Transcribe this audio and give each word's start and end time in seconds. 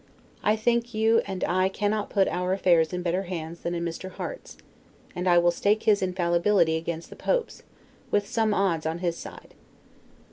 I 0.43 0.55
think 0.55 0.95
you 0.95 1.21
and 1.27 1.43
I 1.43 1.69
cannot 1.69 2.09
put 2.09 2.27
our 2.27 2.53
affairs 2.53 2.91
in 2.91 3.03
better 3.03 3.21
hands 3.29 3.59
than 3.59 3.75
in 3.75 3.85
Mr. 3.85 4.09
Harte's; 4.09 4.57
and 5.15 5.27
I 5.27 5.37
will 5.37 5.51
stake 5.51 5.83
his 5.83 6.01
infallibility 6.01 6.75
against 6.75 7.11
the 7.11 7.15
Pope's, 7.15 7.61
with 8.09 8.25
some 8.25 8.51
odds 8.51 8.87
on 8.87 8.97
his 8.97 9.15
side. 9.15 9.53